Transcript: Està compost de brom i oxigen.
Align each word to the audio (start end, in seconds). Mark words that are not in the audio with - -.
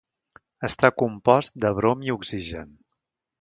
Està 0.67 0.89
compost 1.01 1.59
de 1.67 1.71
brom 1.81 2.03
i 2.09 2.13
oxigen. 2.15 2.73